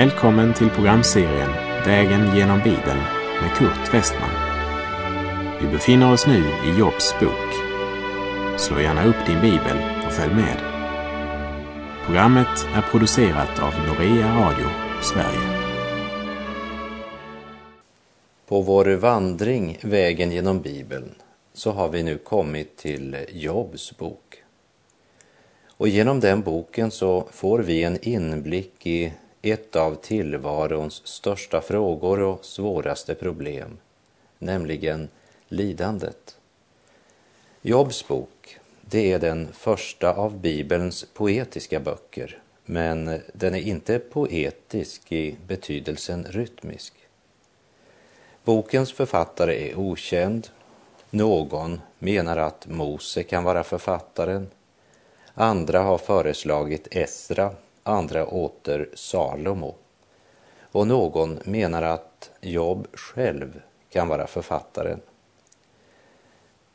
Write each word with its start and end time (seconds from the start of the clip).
Välkommen 0.00 0.54
till 0.54 0.70
programserien 0.70 1.50
Vägen 1.86 2.36
genom 2.36 2.58
Bibeln 2.58 2.98
med 3.40 3.50
Kurt 3.56 3.94
Westman. 3.94 4.30
Vi 5.60 5.68
befinner 5.68 6.12
oss 6.12 6.26
nu 6.26 6.38
i 6.38 6.78
Jobs 6.78 7.14
bok. 7.20 7.54
Slå 8.58 8.80
gärna 8.80 9.04
upp 9.04 9.26
din 9.26 9.40
bibel 9.40 10.04
och 10.06 10.12
följ 10.12 10.34
med. 10.34 10.56
Programmet 12.06 12.66
är 12.74 12.82
producerat 12.90 13.58
av 13.58 13.72
Norea 13.86 14.36
Radio 14.40 14.66
Sverige. 15.02 15.70
På 18.46 18.60
vår 18.60 18.96
vandring 18.96 19.78
Vägen 19.82 20.32
genom 20.32 20.60
Bibeln 20.60 21.14
så 21.52 21.70
har 21.70 21.88
vi 21.88 22.02
nu 22.02 22.18
kommit 22.18 22.76
till 22.76 23.16
Jobs 23.32 23.98
bok. 23.98 24.42
Och 25.68 25.88
genom 25.88 26.20
den 26.20 26.42
boken 26.42 26.90
så 26.90 27.28
får 27.32 27.58
vi 27.58 27.82
en 27.82 27.98
inblick 28.02 28.86
i 28.86 29.12
ett 29.42 29.76
av 29.76 29.94
tillvarons 29.94 31.06
största 31.06 31.60
frågor 31.60 32.20
och 32.20 32.44
svåraste 32.44 33.14
problem, 33.14 33.78
nämligen 34.38 35.08
lidandet. 35.48 36.36
Jobs 37.62 38.08
bok, 38.08 38.58
det 38.80 39.12
är 39.12 39.18
den 39.18 39.48
första 39.52 40.12
av 40.12 40.38
Bibelns 40.38 41.06
poetiska 41.14 41.80
böcker, 41.80 42.42
men 42.64 43.20
den 43.32 43.54
är 43.54 43.60
inte 43.60 43.98
poetisk 43.98 45.12
i 45.12 45.36
betydelsen 45.46 46.26
rytmisk. 46.30 46.94
Bokens 48.44 48.92
författare 48.92 49.70
är 49.70 49.78
okänd. 49.78 50.48
Någon 51.10 51.80
menar 51.98 52.36
att 52.36 52.66
Mose 52.66 53.22
kan 53.22 53.44
vara 53.44 53.64
författaren. 53.64 54.48
Andra 55.34 55.80
har 55.82 55.98
föreslagit 55.98 56.88
Esra 56.90 57.54
andra 57.82 58.26
åter 58.26 58.88
Salomo. 58.94 59.74
Och 60.72 60.86
någon 60.86 61.38
menar 61.44 61.82
att 61.82 62.30
Job 62.40 62.86
själv 62.92 63.60
kan 63.90 64.08
vara 64.08 64.26
författaren. 64.26 65.00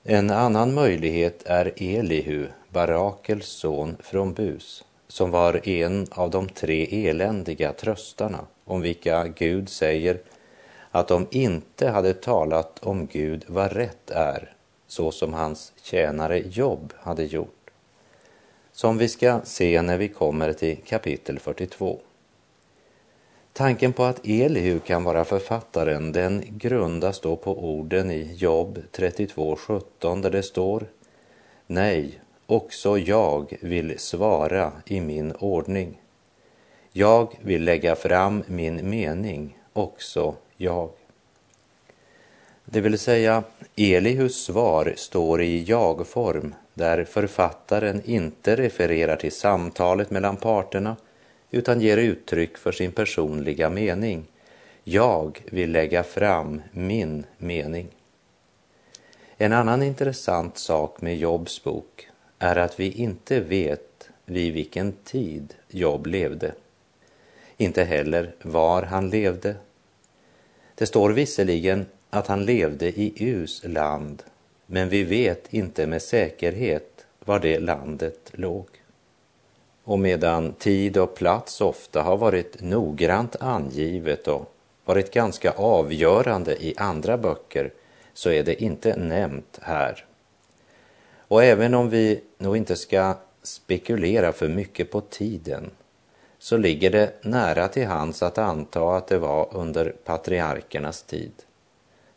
En 0.04 0.32
annan 0.32 0.74
möjlighet 0.74 1.44
är 1.46 1.74
Elihu, 1.76 2.48
Barakels 2.70 3.48
son 3.48 3.98
från 4.00 4.34
Bus, 4.34 4.84
som 5.08 5.32
var 5.32 5.70
en 5.70 6.08
av 6.12 6.30
de 6.30 6.50
tre 6.50 7.08
eländiga 7.08 7.74
tröstarna 7.74 8.40
om 8.66 8.82
vilka 8.82 9.28
Gud 9.28 9.70
säger 9.70 10.20
att 10.92 11.08
de 11.08 11.28
inte 11.32 11.88
hade 11.88 12.14
talat 12.14 12.80
om 12.80 13.08
Gud 13.08 13.46
vad 13.48 13.72
rätt 13.72 14.10
är, 14.10 14.54
så 14.88 15.12
som 15.12 15.34
hans 15.34 15.74
tjänare 15.82 16.40
Job 16.40 16.94
hade 16.98 17.24
gjort 17.24 17.55
som 18.76 18.98
vi 18.98 19.08
ska 19.08 19.42
se 19.44 19.82
när 19.82 19.98
vi 19.98 20.08
kommer 20.08 20.54
till 20.54 20.78
kapitel 20.86 21.40
42. 21.40 22.00
Tanken 23.54 23.94
på 23.94 24.04
att 24.04 24.28
Elihu 24.28 24.80
kan 24.80 25.04
vara 25.04 25.26
författaren 25.26 26.12
den 26.12 26.44
grundas 26.48 27.20
då 27.20 27.36
på 27.36 27.66
orden 27.66 28.12
i 28.12 28.34
Jobb 28.34 28.82
32.17 28.92 30.22
där 30.22 30.32
det 30.32 30.44
står 30.44 30.86
Nej, 31.68 32.20
också 32.46 32.98
jag 32.98 33.58
vill 33.62 34.00
svara 34.00 34.72
i 34.86 35.02
min 35.02 35.32
ordning. 35.32 36.02
Jag 36.92 37.40
vill 37.42 37.64
lägga 37.64 37.96
fram 37.96 38.44
min 38.48 38.90
mening, 38.90 39.58
också 39.74 40.36
jag. 40.58 40.90
Det 42.66 42.82
vill 42.82 43.00
säga, 43.00 43.44
Elihus 43.76 44.46
svar 44.46 44.94
står 44.98 45.42
i 45.42 45.64
jag-form 45.64 46.56
där 46.76 47.04
författaren 47.04 48.02
inte 48.06 48.56
refererar 48.56 49.16
till 49.16 49.32
samtalet 49.32 50.12
mellan 50.12 50.38
parterna 50.38 50.96
utan 51.52 51.82
ger 51.82 51.98
uttryck 51.98 52.58
för 52.58 52.72
sin 52.72 52.92
personliga 52.92 53.70
mening. 53.70 54.26
Jag 54.84 55.44
vill 55.52 55.72
lägga 55.72 56.04
fram 56.04 56.62
min 56.72 57.26
mening. 57.38 57.88
En 59.38 59.54
annan 59.54 59.84
intressant 59.84 60.58
sak 60.58 61.02
med 61.02 61.18
Jobs 61.18 61.64
bok 61.64 62.10
är 62.40 62.56
att 62.56 62.80
vi 62.80 62.92
inte 62.92 63.40
vet 63.40 64.10
vid 64.26 64.54
vilken 64.54 64.92
tid 64.92 65.54
Job 65.70 66.08
levde. 66.08 66.54
Inte 67.58 67.84
heller 67.84 68.36
var 68.42 68.84
han 68.84 69.10
levde. 69.10 69.56
Det 70.76 70.86
står 70.86 71.10
visserligen 71.10 71.86
att 72.10 72.28
han 72.28 72.46
levde 72.46 72.88
i 72.88 73.14
Us 73.18 73.62
land 73.64 74.24
men 74.66 74.90
vi 74.90 75.04
vet 75.04 75.54
inte 75.54 75.88
med 75.88 76.02
säkerhet 76.02 77.06
var 77.26 77.40
det 77.40 77.60
landet 77.60 78.32
låg. 78.32 78.68
Och 79.84 80.00
medan 80.00 80.54
tid 80.54 80.98
och 80.98 81.16
plats 81.16 81.62
ofta 81.62 82.02
har 82.02 82.18
varit 82.18 82.62
noggrant 82.62 83.36
angivet 83.40 84.28
och 84.28 84.54
varit 84.86 85.14
ganska 85.14 85.52
avgörande 85.52 86.64
i 86.66 86.74
andra 86.78 87.18
böcker 87.18 87.74
så 88.14 88.30
är 88.30 88.44
det 88.44 88.64
inte 88.64 88.98
nämnt 88.98 89.60
här. 89.62 90.06
Och 91.28 91.44
även 91.44 91.74
om 91.74 91.90
vi 91.90 92.22
nog 92.38 92.58
inte 92.58 92.76
ska 92.76 93.16
spekulera 93.44 94.32
för 94.32 94.50
mycket 94.50 94.92
på 94.92 95.02
tiden 95.02 95.72
så 96.40 96.58
ligger 96.58 96.92
det 96.92 97.14
nära 97.22 97.68
till 97.68 97.88
hands 97.88 98.24
att 98.24 98.38
anta 98.38 98.98
att 98.98 99.08
det 99.08 99.18
var 99.18 99.50
under 99.52 99.90
patriarkernas 99.90 101.04
tid. 101.04 101.32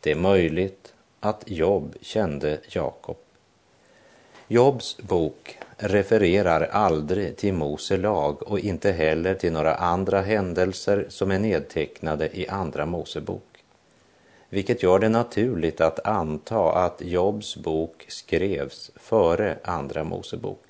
Det 0.01 0.11
är 0.11 0.17
möjligt 0.17 0.95
att 1.21 1.45
Job 1.47 1.95
kände 2.01 2.59
Jakob. 2.69 3.17
Jobs 4.49 4.97
bok 4.97 5.59
refererar 5.77 6.61
aldrig 6.61 7.37
till 7.37 7.55
Mose 7.55 7.97
lag 7.97 8.43
och 8.43 8.59
inte 8.59 8.93
heller 8.93 9.35
till 9.35 9.53
några 9.53 9.75
andra 9.75 10.21
händelser 10.21 11.07
som 11.09 11.31
är 11.31 11.39
nedtecknade 11.39 12.39
i 12.39 12.49
Andra 12.49 12.87
Mosebok, 12.87 13.65
vilket 14.49 14.83
gör 14.83 14.99
det 14.99 15.09
naturligt 15.09 15.81
att 15.81 16.07
anta 16.07 16.73
att 16.73 17.01
Jobs 17.01 17.57
bok 17.57 18.05
skrevs 18.09 18.91
före 18.97 19.59
Andra 19.65 20.05
Mosebok. 20.05 20.65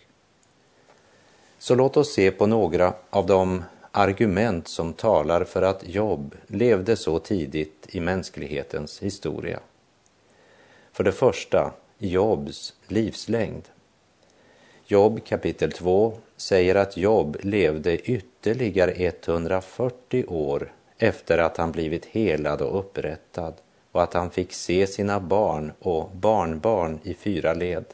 Så 1.58 1.74
låt 1.74 1.96
oss 1.96 2.12
se 2.12 2.30
på 2.30 2.46
några 2.46 2.92
av 3.10 3.26
de 3.26 3.64
argument 3.90 4.68
som 4.68 4.92
talar 4.92 5.44
för 5.44 5.62
att 5.62 5.88
Job 5.88 6.34
levde 6.46 6.96
så 6.96 7.18
tidigt 7.18 7.86
i 7.88 8.00
mänsklighetens 8.00 9.02
historia. 9.02 9.60
För 10.98 11.04
det 11.04 11.12
första, 11.12 11.72
Jobs 11.98 12.74
livslängd. 12.86 13.68
Jobb 14.86 15.24
kapitel 15.24 15.72
2 15.72 16.18
säger 16.36 16.74
att 16.74 16.96
Job 16.96 17.36
levde 17.40 18.10
ytterligare 18.10 18.92
140 18.92 20.24
år 20.28 20.72
efter 20.96 21.38
att 21.38 21.56
han 21.56 21.72
blivit 21.72 22.04
helad 22.04 22.62
och 22.62 22.78
upprättad 22.78 23.54
och 23.92 24.02
att 24.02 24.14
han 24.14 24.30
fick 24.30 24.52
se 24.52 24.86
sina 24.86 25.20
barn 25.20 25.72
och 25.78 26.10
barnbarn 26.10 26.98
i 27.02 27.14
fyra 27.14 27.54
led. 27.54 27.84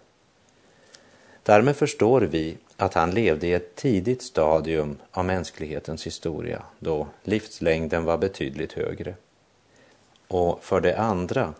Därmed 1.43 1.77
förstår 1.77 2.21
vi 2.21 2.57
att 2.77 2.95
han 2.95 3.11
levde 3.11 3.47
i 3.47 3.53
ett 3.53 3.75
tidigt 3.75 4.23
stadium 4.23 4.97
av 5.11 5.25
mänsklighetens 5.25 6.07
historia 6.07 6.63
då 6.79 7.07
livslängden 7.23 8.05
var 8.05 8.19
betydligt 8.19 8.73
högre. 8.73 9.15
Och 10.29 10.65
för 10.65 10.81
det 10.81 10.99
andra 10.99 11.55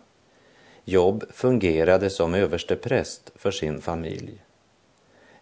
Job 0.85 1.23
fungerade 1.29 2.09
som 2.09 2.33
överstepräst 2.33 3.31
för 3.35 3.51
sin 3.51 3.81
familj. 3.81 4.41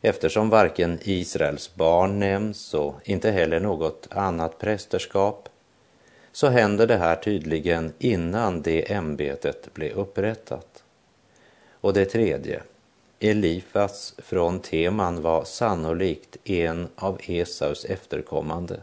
Eftersom 0.01 0.49
varken 0.49 0.99
Israels 1.03 1.75
barn 1.75 2.19
nämns 2.19 2.73
och 2.73 2.95
inte 3.03 3.31
heller 3.31 3.59
något 3.59 4.07
annat 4.11 4.59
prästerskap 4.59 5.49
så 6.31 6.47
händer 6.47 6.87
det 6.87 6.97
här 6.97 7.15
tydligen 7.15 7.93
innan 7.99 8.61
det 8.61 8.91
ämbetet 8.91 9.73
blev 9.73 9.91
upprättat. 9.91 10.83
Och 11.71 11.93
det 11.93 12.05
tredje, 12.05 12.63
Elifas 13.19 14.13
från 14.17 14.59
Teman 14.59 15.21
var 15.21 15.43
sannolikt 15.43 16.37
en 16.43 16.87
av 16.95 17.19
Esaus 17.23 17.85
efterkommande. 17.85 18.81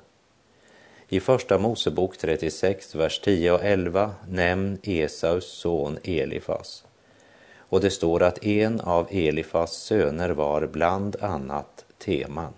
I 1.13 1.21
Första 1.21 1.59
Mosebok 1.59 2.17
36, 2.17 2.95
vers 2.95 3.21
10 3.21 3.53
och 3.53 3.65
11 3.65 4.15
nämn 4.29 4.79
Esaus 4.83 5.47
son 5.47 5.99
Elifas. 6.05 6.85
Och 7.59 7.81
det 7.81 7.91
står 7.91 8.23
att 8.23 8.45
en 8.45 8.81
av 8.81 9.09
Elifas 9.11 9.73
söner 9.73 10.31
var 10.31 10.67
bland 10.67 11.17
annat 11.21 11.85
Teman. 11.99 12.53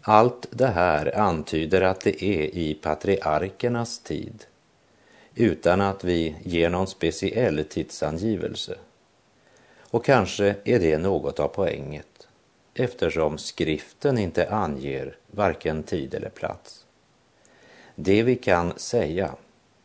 Allt 0.00 0.46
det 0.50 0.66
här 0.66 1.18
antyder 1.18 1.80
att 1.80 2.00
det 2.00 2.24
är 2.24 2.54
i 2.54 2.74
patriarkernas 2.74 3.98
tid 3.98 4.44
utan 5.34 5.80
att 5.80 6.04
vi 6.04 6.36
ger 6.42 6.70
någon 6.70 6.86
speciell 6.86 7.64
tidsangivelse. 7.64 8.78
Och 9.80 10.04
kanske 10.04 10.54
är 10.64 10.78
det 10.78 10.98
något 10.98 11.40
av 11.40 11.48
poänget 11.48 12.28
eftersom 12.74 13.38
skriften 13.38 14.18
inte 14.18 14.50
anger 14.50 15.16
varken 15.30 15.82
tid 15.82 16.14
eller 16.14 16.30
plats. 16.30 16.85
Det 17.98 18.22
vi 18.22 18.36
kan 18.36 18.72
säga, 18.76 19.34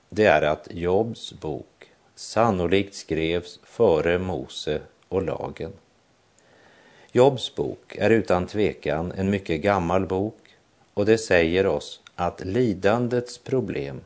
det 0.10 0.26
är 0.26 0.42
att 0.42 0.68
Jobs 0.72 1.34
bok 1.34 1.92
sannolikt 2.16 2.96
skrevs 2.96 3.60
före 3.64 4.18
Mose 4.18 4.82
och 5.10 5.24
lagen. 5.24 5.74
Jobs 7.12 7.56
bok 7.56 7.96
är 7.96 8.10
utan 8.10 8.48
tvekan 8.48 9.12
en 9.12 9.30
mycket 9.30 9.62
gammal 9.62 10.06
bok 10.06 10.56
och 10.94 11.06
det 11.06 11.18
säger 11.18 11.68
oss 11.68 12.02
att 12.16 12.46
lidandets 12.46 13.38
problem 13.38 14.02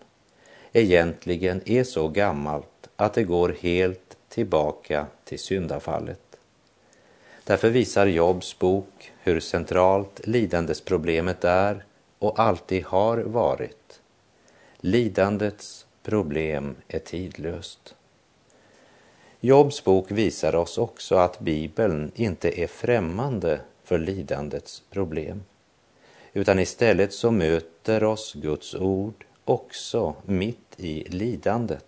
egentligen 0.74 1.62
är 1.66 1.84
så 1.84 2.08
gammalt 2.08 2.90
att 2.96 3.14
det 3.14 3.24
går 3.24 3.56
helt 3.62 4.18
tillbaka 4.30 5.06
till 5.24 5.40
syndafallet. 5.40 6.38
Därför 7.44 7.70
visar 7.70 8.06
Jobs 8.06 8.60
bok 8.60 9.12
hur 9.24 9.40
centralt 9.40 10.28
lidandesproblemet 10.28 11.44
är 11.44 11.86
och 12.20 12.40
alltid 12.40 12.86
har 12.86 13.18
varit. 13.18 13.85
Lidandets 14.78 15.86
problem 16.04 16.76
är 16.88 17.00
tidlöst. 17.00 17.96
Jobs 19.40 19.84
bok 19.84 20.12
visar 20.12 20.56
oss 20.56 20.78
också 20.78 21.16
att 21.16 21.40
Bibeln 21.40 22.12
inte 22.16 22.62
är 22.62 22.68
främmande 22.68 23.60
för 23.84 24.00
lidandets 24.00 24.84
problem, 24.90 25.44
utan 26.34 26.60
istället 26.60 27.14
så 27.14 27.32
möter 27.32 28.04
oss 28.04 28.34
Guds 28.34 28.76
ord 28.76 29.26
också 29.46 30.16
mitt 30.26 30.76
i 30.78 31.04
lidandet 31.10 31.86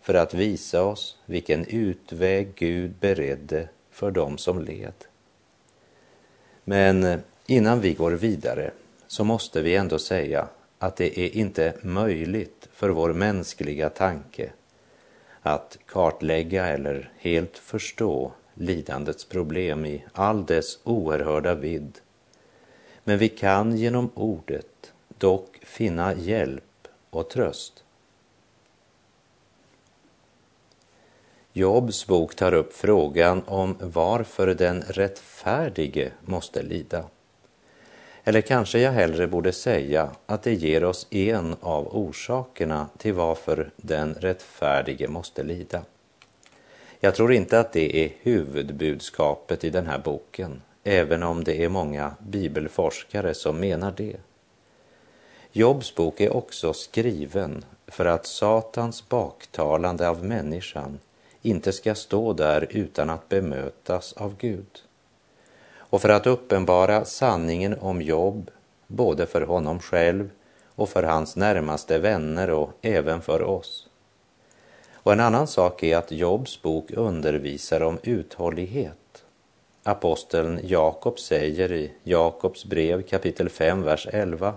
för 0.00 0.14
att 0.14 0.34
visa 0.34 0.82
oss 0.82 1.18
vilken 1.26 1.64
utväg 1.64 2.52
Gud 2.54 2.94
beredde 3.00 3.68
för 3.90 4.10
dem 4.10 4.38
som 4.38 4.62
led. 4.62 4.94
Men 6.64 7.20
innan 7.46 7.80
vi 7.80 7.94
går 7.94 8.12
vidare 8.12 8.70
så 9.06 9.24
måste 9.24 9.62
vi 9.62 9.76
ändå 9.76 9.98
säga 9.98 10.48
att 10.78 10.96
det 10.96 11.20
är 11.20 11.36
inte 11.36 11.74
möjligt 11.82 12.68
för 12.72 12.88
vår 12.88 13.12
mänskliga 13.12 13.90
tanke 13.90 14.52
att 15.42 15.78
kartlägga 15.86 16.66
eller 16.66 17.12
helt 17.18 17.58
förstå 17.58 18.32
lidandets 18.54 19.24
problem 19.24 19.86
i 19.86 20.04
all 20.12 20.46
dess 20.46 20.78
oerhörda 20.84 21.54
vidd. 21.54 21.98
Men 23.04 23.18
vi 23.18 23.28
kan 23.28 23.76
genom 23.76 24.10
ordet 24.14 24.92
dock 25.18 25.58
finna 25.62 26.14
hjälp 26.14 26.88
och 27.10 27.30
tröst. 27.30 27.84
Jobs 31.52 32.06
bok 32.06 32.34
tar 32.34 32.54
upp 32.54 32.72
frågan 32.72 33.42
om 33.46 33.76
varför 33.80 34.46
den 34.46 34.82
rättfärdige 34.82 36.12
måste 36.24 36.62
lida. 36.62 37.04
Eller 38.28 38.40
kanske 38.40 38.78
jag 38.78 38.92
hellre 38.92 39.26
borde 39.26 39.52
säga 39.52 40.10
att 40.26 40.42
det 40.42 40.54
ger 40.54 40.84
oss 40.84 41.06
en 41.10 41.56
av 41.60 41.96
orsakerna 41.96 42.88
till 42.98 43.12
varför 43.12 43.70
den 43.76 44.14
rättfärdige 44.14 45.08
måste 45.08 45.42
lida. 45.42 45.82
Jag 47.00 47.14
tror 47.14 47.32
inte 47.32 47.60
att 47.60 47.72
det 47.72 48.04
är 48.04 48.12
huvudbudskapet 48.20 49.64
i 49.64 49.70
den 49.70 49.86
här 49.86 49.98
boken, 49.98 50.62
även 50.84 51.22
om 51.22 51.44
det 51.44 51.64
är 51.64 51.68
många 51.68 52.14
bibelforskare 52.18 53.34
som 53.34 53.60
menar 53.60 53.94
det. 53.96 54.16
Jobs 55.52 55.94
bok 55.94 56.20
är 56.20 56.36
också 56.36 56.72
skriven 56.72 57.64
för 57.86 58.04
att 58.04 58.26
Satans 58.26 59.08
baktalande 59.08 60.08
av 60.08 60.24
människan 60.24 60.98
inte 61.42 61.72
ska 61.72 61.94
stå 61.94 62.32
där 62.32 62.66
utan 62.70 63.10
att 63.10 63.28
bemötas 63.28 64.12
av 64.12 64.36
Gud. 64.38 64.82
Och 65.96 66.02
för 66.02 66.08
att 66.08 66.26
uppenbara 66.26 67.04
sanningen 67.04 67.78
om 67.80 68.02
Job, 68.02 68.50
både 68.86 69.26
för 69.26 69.40
honom 69.40 69.80
själv 69.80 70.30
och 70.74 70.88
för 70.88 71.02
hans 71.02 71.36
närmaste 71.36 71.98
vänner 71.98 72.50
och 72.50 72.70
även 72.82 73.22
för 73.22 73.42
oss. 73.42 73.88
Och 74.92 75.12
en 75.12 75.20
annan 75.20 75.46
sak 75.46 75.82
är 75.82 75.96
att 75.96 76.12
Jobs 76.12 76.62
bok 76.62 76.90
undervisar 76.90 77.82
om 77.82 77.98
uthållighet. 78.02 79.24
Aposteln 79.82 80.60
Jakob 80.64 81.18
säger 81.18 81.72
i 81.72 81.92
Jakobs 82.02 82.64
brev 82.64 83.02
kapitel 83.02 83.48
5, 83.48 83.82
vers 83.82 84.08
11. 84.12 84.54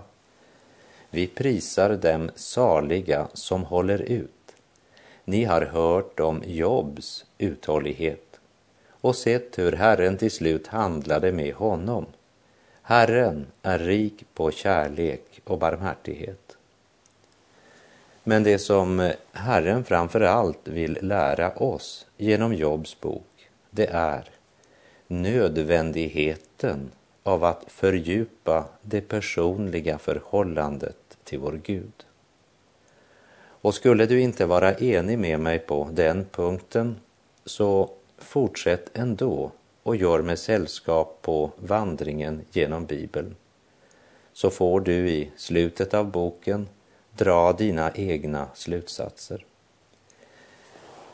Vi 1.10 1.26
prisar 1.26 1.90
dem 1.90 2.30
saliga 2.34 3.28
som 3.32 3.64
håller 3.64 3.98
ut 4.02 4.30
ni 5.24 5.44
har 5.44 5.62
hört 5.62 6.20
om 6.20 6.42
Jobs 6.46 7.24
uthållighet 7.38 8.29
och 9.00 9.16
sett 9.16 9.58
hur 9.58 9.72
Herren 9.72 10.16
till 10.16 10.30
slut 10.30 10.66
handlade 10.66 11.32
med 11.32 11.54
honom. 11.54 12.06
Herren 12.82 13.46
är 13.62 13.78
rik 13.78 14.24
på 14.34 14.50
kärlek 14.50 15.40
och 15.44 15.58
barmhärtighet. 15.58 16.56
Men 18.24 18.42
det 18.42 18.58
som 18.58 19.12
Herren 19.32 19.84
framför 19.84 20.20
allt 20.20 20.68
vill 20.68 20.98
lära 21.02 21.50
oss 21.50 22.06
genom 22.16 22.54
Jobs 22.54 23.00
bok, 23.00 23.50
det 23.70 23.86
är 23.86 24.30
nödvändigheten 25.06 26.90
av 27.22 27.44
att 27.44 27.64
fördjupa 27.66 28.64
det 28.82 29.00
personliga 29.00 29.98
förhållandet 29.98 31.18
till 31.24 31.38
vår 31.38 31.60
Gud. 31.64 31.92
Och 33.62 33.74
skulle 33.74 34.06
du 34.06 34.20
inte 34.20 34.46
vara 34.46 34.74
enig 34.74 35.18
med 35.18 35.40
mig 35.40 35.58
på 35.58 35.88
den 35.92 36.26
punkten 36.32 36.96
så 37.44 37.90
fortsätt 38.22 38.98
ändå 38.98 39.52
och 39.82 39.96
gör 39.96 40.22
mig 40.22 40.36
sällskap 40.36 41.18
på 41.22 41.50
vandringen 41.56 42.42
genom 42.52 42.86
Bibeln. 42.86 43.36
Så 44.32 44.50
får 44.50 44.80
du 44.80 45.10
i 45.10 45.30
slutet 45.36 45.94
av 45.94 46.10
boken 46.10 46.68
dra 47.16 47.52
dina 47.52 47.92
egna 47.94 48.46
slutsatser. 48.54 49.44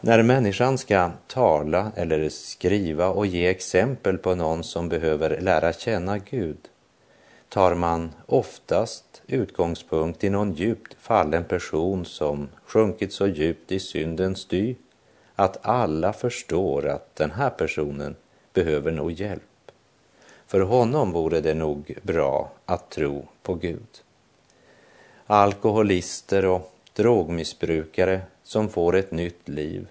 När 0.00 0.22
människan 0.22 0.78
ska 0.78 1.10
tala 1.26 1.92
eller 1.96 2.28
skriva 2.28 3.08
och 3.08 3.26
ge 3.26 3.46
exempel 3.46 4.18
på 4.18 4.34
någon 4.34 4.64
som 4.64 4.88
behöver 4.88 5.40
lära 5.40 5.72
känna 5.72 6.18
Gud 6.18 6.58
tar 7.48 7.74
man 7.74 8.10
oftast 8.26 9.22
utgångspunkt 9.26 10.24
i 10.24 10.30
någon 10.30 10.52
djupt 10.52 10.96
fallen 11.00 11.44
person 11.44 12.04
som 12.04 12.48
sjunkit 12.64 13.12
så 13.12 13.26
djupt 13.26 13.72
i 13.72 13.80
syndens 13.80 14.46
dy 14.46 14.74
att 15.36 15.66
alla 15.66 16.12
förstår 16.12 16.86
att 16.86 17.16
den 17.16 17.30
här 17.30 17.50
personen 17.50 18.16
behöver 18.52 18.92
nog 18.92 19.12
hjälp. 19.12 19.42
För 20.46 20.60
honom 20.60 21.12
vore 21.12 21.40
det 21.40 21.54
nog 21.54 21.98
bra 22.02 22.52
att 22.64 22.90
tro 22.90 23.28
på 23.42 23.54
Gud. 23.54 24.02
Alkoholister 25.26 26.44
och 26.44 26.72
drogmissbrukare 26.92 28.20
som 28.42 28.68
får 28.68 28.96
ett 28.96 29.10
nytt 29.10 29.48
liv 29.48 29.88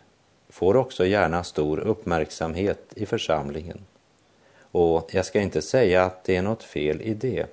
får 0.50 0.76
också 0.76 1.06
gärna 1.06 1.44
stor 1.44 1.80
uppmärksamhet 1.80 2.94
i 2.96 3.06
församlingen. 3.06 3.80
Och 4.72 5.10
jag 5.14 5.26
ska 5.26 5.42
inte 5.42 5.62
säga 5.62 6.04
att 6.04 6.24
det 6.24 6.36
är 6.36 6.42
något 6.42 6.64
fel 6.64 7.02
i 7.02 7.14
det. 7.14 7.46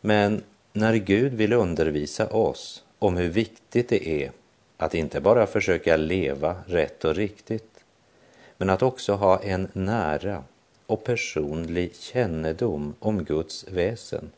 Men 0.00 0.42
när 0.72 0.94
Gud 0.94 1.34
vill 1.34 1.52
undervisa 1.52 2.26
oss 2.28 2.84
om 2.98 3.16
hur 3.16 3.28
viktigt 3.28 3.88
det 3.88 4.08
är 4.08 4.32
att 4.82 4.94
inte 4.94 5.20
bara 5.20 5.46
försöka 5.46 5.96
leva 5.96 6.56
rätt 6.66 7.04
och 7.04 7.14
riktigt, 7.14 7.84
men 8.56 8.70
att 8.70 8.82
också 8.82 9.12
ha 9.12 9.42
en 9.42 9.68
nära 9.72 10.44
och 10.86 11.04
personlig 11.04 11.94
kännedom 11.96 12.94
om 12.98 13.24
Guds 13.24 13.68
väsen, 13.68 14.30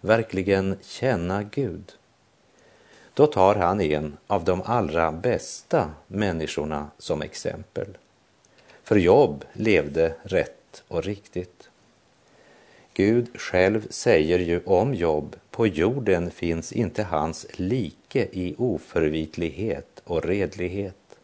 verkligen 0.00 0.76
känna 0.82 1.42
Gud. 1.42 1.92
Då 3.14 3.26
tar 3.26 3.54
han 3.54 3.80
en 3.80 4.16
av 4.26 4.44
de 4.44 4.62
allra 4.62 5.12
bästa 5.12 5.90
människorna 6.06 6.90
som 6.98 7.22
exempel. 7.22 7.86
För 8.82 8.96
Jobb 8.96 9.44
levde 9.52 10.14
rätt 10.22 10.82
och 10.88 11.04
riktigt. 11.04 11.68
Gud 12.94 13.40
själv 13.40 13.86
säger 13.90 14.38
ju 14.38 14.60
om 14.64 14.94
Jobb, 14.94 15.36
på 15.50 15.66
jorden 15.66 16.30
finns 16.30 16.72
inte 16.72 17.02
hans 17.02 17.46
like 17.56 18.28
i 18.32 18.54
oförvitlighet 18.58 19.91
och 20.04 20.24
redlighet. 20.24 21.18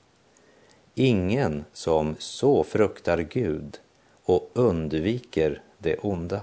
Ingen 0.95 1.65
som 1.73 2.17
så 2.19 2.65
fruktar 2.65 3.19
Gud 3.19 3.79
och 4.25 4.51
undviker 4.53 5.63
det 5.79 5.97
onda. 5.97 6.41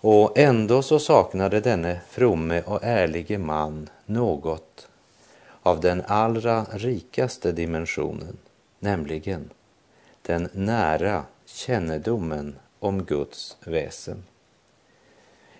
Och 0.00 0.38
ändå 0.38 0.82
så 0.82 0.98
saknade 0.98 1.60
denne 1.60 2.00
fromme 2.08 2.62
och 2.62 2.84
ärlige 2.84 3.38
man 3.38 3.88
något 4.06 4.88
av 5.62 5.80
den 5.80 6.02
allra 6.06 6.64
rikaste 6.64 7.52
dimensionen, 7.52 8.36
nämligen 8.78 9.50
den 10.22 10.48
nära 10.52 11.24
kännedomen 11.46 12.56
om 12.78 13.04
Guds 13.04 13.56
väsen. 13.64 14.24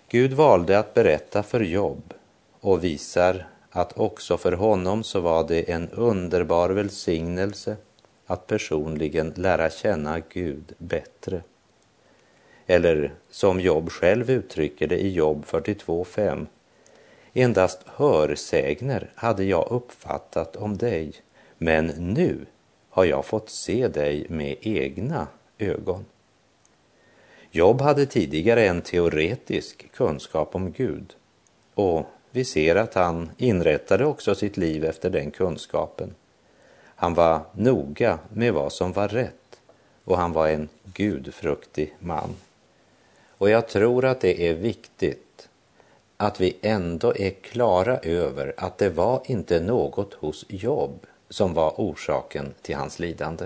Gud 0.09 0.33
valde 0.33 0.79
att 0.79 0.93
berätta 0.93 1.43
för 1.43 1.59
Jobb 1.59 2.13
och 2.59 2.83
visar 2.83 3.47
att 3.71 3.99
också 3.99 4.37
för 4.37 4.51
honom 4.51 5.03
så 5.03 5.19
var 5.19 5.47
det 5.47 5.71
en 5.71 5.89
underbar 5.89 6.69
välsignelse 6.69 7.77
att 8.25 8.47
personligen 8.47 9.33
lära 9.35 9.69
känna 9.69 10.19
Gud 10.19 10.73
bättre. 10.77 11.41
Eller 12.65 13.13
som 13.29 13.59
Jobb 13.59 13.91
själv 13.91 14.29
uttrycker 14.29 14.87
det 14.87 14.99
i 14.99 15.09
Jobb 15.09 15.45
42.5. 15.45 16.45
Endast 17.33 17.81
hörsägner 17.85 19.11
hade 19.15 19.43
jag 19.43 19.67
uppfattat 19.71 20.55
om 20.55 20.77
dig, 20.77 21.13
men 21.57 21.85
nu 21.87 22.45
har 22.89 23.05
jag 23.05 23.25
fått 23.25 23.49
se 23.49 23.87
dig 23.87 24.25
med 24.29 24.55
egna 24.61 25.27
ögon. 25.57 26.05
Jobb 27.51 27.81
hade 27.81 28.05
tidigare 28.05 28.67
en 28.67 28.81
teoretisk 28.81 29.91
kunskap 29.91 30.55
om 30.55 30.71
Gud 30.71 31.13
Och 31.73 32.05
vi 32.31 32.45
ser 32.45 32.75
att 32.75 32.93
han 32.93 33.29
inrättade 33.37 34.05
också 34.05 34.35
sitt 34.35 34.57
liv 34.57 34.85
efter 34.85 35.09
den 35.09 35.31
kunskapen. 35.31 36.15
Han 36.95 37.13
var 37.13 37.41
noga 37.53 38.19
med 38.33 38.53
vad 38.53 38.73
som 38.73 38.91
var 38.91 39.07
rätt 39.07 39.61
och 40.03 40.17
han 40.17 40.33
var 40.33 40.47
en 40.47 40.69
gudfruktig 40.83 41.95
man. 41.99 42.35
Och 43.37 43.49
jag 43.49 43.67
tror 43.67 44.05
att 44.05 44.21
det 44.21 44.49
är 44.49 44.53
viktigt 44.53 45.49
att 46.17 46.41
vi 46.41 46.57
ändå 46.61 47.15
är 47.15 47.29
klara 47.29 47.97
över 47.97 48.53
att 48.57 48.77
det 48.77 48.89
var 48.89 49.21
inte 49.25 49.59
något 49.59 50.13
hos 50.13 50.45
Jobb 50.47 51.05
som 51.29 51.53
var 51.53 51.73
orsaken 51.77 52.53
till 52.61 52.75
hans 52.75 52.99
lidande. 52.99 53.45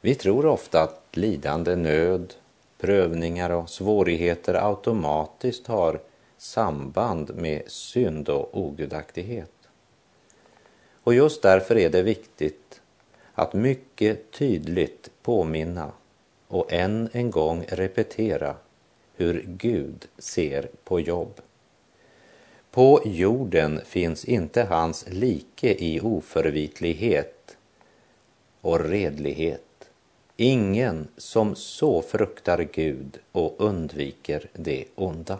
Vi 0.00 0.14
tror 0.14 0.46
ofta 0.46 0.82
att 0.82 1.16
lidande, 1.16 1.76
nöd, 1.76 2.34
prövningar 2.78 3.50
och 3.50 3.70
svårigheter 3.70 4.54
automatiskt 4.54 5.66
har 5.66 6.00
samband 6.40 7.34
med 7.34 7.62
synd 7.66 8.28
och 8.28 8.58
ogudaktighet. 8.58 9.52
Och 11.02 11.14
just 11.14 11.42
därför 11.42 11.78
är 11.78 11.90
det 11.90 12.02
viktigt 12.02 12.80
att 13.34 13.52
mycket 13.52 14.30
tydligt 14.32 15.10
påminna 15.22 15.92
och 16.48 16.72
än 16.72 17.08
en 17.12 17.30
gång 17.30 17.64
repetera 17.68 18.56
hur 19.16 19.44
Gud 19.46 20.06
ser 20.18 20.68
på 20.84 21.00
jobb. 21.00 21.40
På 22.70 23.02
jorden 23.04 23.80
finns 23.84 24.24
inte 24.24 24.62
hans 24.62 25.04
like 25.08 25.74
i 25.78 26.00
oförvitlighet 26.00 27.56
och 28.60 28.80
redlighet. 28.80 29.90
Ingen 30.36 31.08
som 31.16 31.54
så 31.54 32.02
fruktar 32.02 32.68
Gud 32.72 33.18
och 33.32 33.54
undviker 33.58 34.48
det 34.52 34.84
onda. 34.94 35.38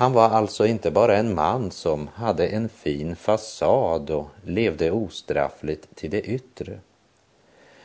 Han 0.00 0.12
var 0.12 0.28
alltså 0.28 0.66
inte 0.66 0.90
bara 0.90 1.16
en 1.16 1.34
man 1.34 1.70
som 1.70 2.08
hade 2.08 2.46
en 2.46 2.68
fin 2.68 3.16
fasad 3.16 4.10
och 4.10 4.28
levde 4.44 4.90
ostraffligt 4.90 5.96
till 5.96 6.10
det 6.10 6.20
yttre. 6.20 6.80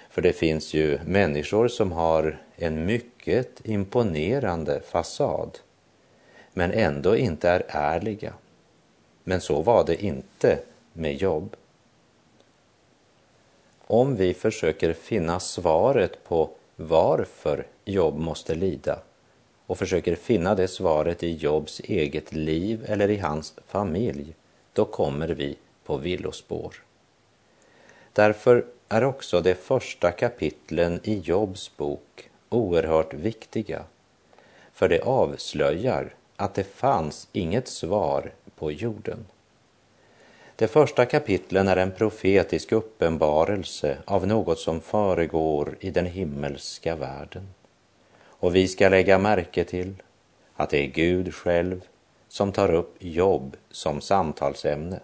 För 0.09 0.21
det 0.21 0.33
finns 0.33 0.73
ju 0.73 0.99
människor 1.05 1.67
som 1.67 1.91
har 1.91 2.41
en 2.55 2.85
mycket 2.85 3.67
imponerande 3.67 4.81
fasad 4.81 5.59
men 6.53 6.71
ändå 6.71 7.17
inte 7.17 7.49
är 7.49 7.65
ärliga. 7.67 8.33
Men 9.23 9.41
så 9.41 9.61
var 9.61 9.85
det 9.85 10.03
inte 10.03 10.59
med 10.93 11.15
jobb. 11.15 11.55
Om 13.87 14.15
vi 14.15 14.33
försöker 14.33 14.93
finna 14.93 15.39
svaret 15.39 16.23
på 16.23 16.49
varför 16.75 17.67
jobb 17.85 18.17
måste 18.17 18.55
lida 18.55 18.99
och 19.67 19.77
försöker 19.77 20.15
finna 20.15 20.55
det 20.55 20.67
svaret 20.67 21.23
i 21.23 21.35
Jobs 21.35 21.79
eget 21.79 22.33
liv 22.33 22.85
eller 22.87 23.09
i 23.09 23.17
hans 23.17 23.53
familj, 23.67 24.35
då 24.73 24.85
kommer 24.85 25.27
vi 25.27 25.57
på 25.85 25.97
villospår. 25.97 26.75
Därför 28.13 28.65
är 28.89 29.03
också 29.03 29.41
de 29.41 29.55
första 29.55 30.11
kapitlen 30.11 30.99
i 31.03 31.19
Jobs 31.19 31.77
bok 31.77 32.29
oerhört 32.49 33.13
viktiga, 33.13 33.83
för 34.73 34.89
det 34.89 35.01
avslöjar 35.01 36.13
att 36.35 36.53
det 36.53 36.63
fanns 36.63 37.27
inget 37.31 37.67
svar 37.67 38.31
på 38.55 38.71
jorden. 38.71 39.25
De 40.55 40.67
första 40.67 41.05
kapitlen 41.05 41.67
är 41.67 41.77
en 41.77 41.91
profetisk 41.91 42.71
uppenbarelse 42.71 43.97
av 44.05 44.27
något 44.27 44.59
som 44.59 44.81
föregår 44.81 45.77
i 45.79 45.91
den 45.91 46.05
himmelska 46.05 46.95
världen. 46.95 47.47
Och 48.45 48.55
vi 48.55 48.67
ska 48.67 48.89
lägga 48.89 49.17
märke 49.17 49.63
till 49.63 49.93
att 50.55 50.69
det 50.69 50.77
är 50.77 50.87
Gud 50.87 51.33
själv 51.33 51.81
som 52.27 52.51
tar 52.51 52.73
upp 52.73 52.95
jobb 52.99 53.57
som 53.71 54.01
samtalsämne. 54.01 54.99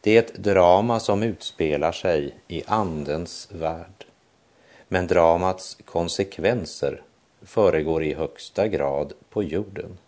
Det 0.00 0.16
är 0.16 0.18
ett 0.18 0.34
drama 0.34 1.00
som 1.00 1.22
utspelar 1.22 1.92
sig 1.92 2.34
i 2.48 2.62
Andens 2.66 3.48
värld. 3.52 4.06
Men 4.88 5.06
dramats 5.06 5.78
konsekvenser 5.84 7.02
föregår 7.42 8.02
i 8.02 8.14
högsta 8.14 8.68
grad 8.68 9.12
på 9.30 9.42
jorden. 9.42 9.98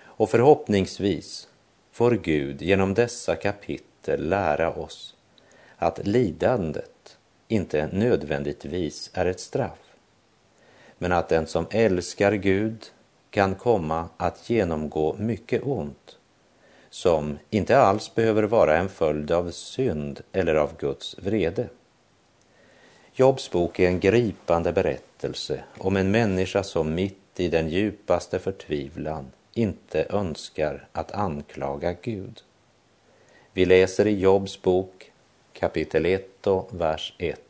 Och 0.00 0.30
förhoppningsvis 0.30 1.48
får 1.92 2.10
Gud 2.10 2.62
genom 2.62 2.94
dessa 2.94 3.36
kapitel 3.36 4.28
lära 4.28 4.72
oss 4.72 5.14
att 5.76 6.06
lidandet 6.06 7.18
inte 7.48 7.88
nödvändigtvis 7.92 9.10
är 9.14 9.26
ett 9.26 9.40
straff 9.40 9.87
men 10.98 11.12
att 11.12 11.28
den 11.28 11.46
som 11.46 11.66
älskar 11.70 12.32
Gud 12.32 12.86
kan 13.30 13.54
komma 13.54 14.08
att 14.16 14.50
genomgå 14.50 15.16
mycket 15.18 15.62
ont 15.64 16.18
som 16.90 17.38
inte 17.50 17.78
alls 17.78 18.14
behöver 18.14 18.42
vara 18.42 18.76
en 18.76 18.88
följd 18.88 19.30
av 19.30 19.50
synd 19.50 20.20
eller 20.32 20.54
av 20.54 20.76
Guds 20.78 21.18
vrede. 21.18 21.68
Jobs 23.14 23.50
bok 23.50 23.78
är 23.78 23.88
en 23.88 24.00
gripande 24.00 24.72
berättelse 24.72 25.62
om 25.78 25.96
en 25.96 26.10
människa 26.10 26.62
som 26.62 26.94
mitt 26.94 27.14
i 27.36 27.48
den 27.48 27.68
djupaste 27.68 28.38
förtvivlan 28.38 29.30
inte 29.54 30.06
önskar 30.10 30.88
att 30.92 31.12
anklaga 31.12 31.92
Gud. 32.02 32.42
Vi 33.52 33.64
läser 33.64 34.06
i 34.06 34.18
Jobs 34.18 34.62
bok 34.62 35.12
kapitel 35.52 36.06
1 36.06 36.46
och 36.46 36.68
vers 36.72 37.14
1. 37.18 37.47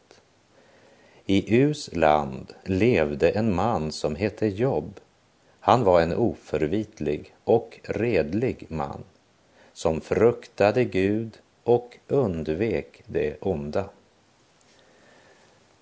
I 1.30 1.54
Us 1.54 1.90
land 1.92 2.54
levde 2.64 3.30
en 3.30 3.54
man 3.54 3.92
som 3.92 4.14
hette 4.14 4.46
Jobb. 4.46 5.00
Han 5.60 5.84
var 5.84 6.00
en 6.00 6.14
oförvitlig 6.14 7.34
och 7.44 7.80
redlig 7.82 8.66
man 8.68 9.04
som 9.72 10.00
fruktade 10.00 10.84
Gud 10.84 11.38
och 11.64 11.98
undvek 12.06 13.02
det 13.06 13.36
onda. 13.40 13.84